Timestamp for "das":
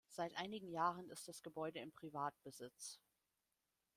1.27-1.43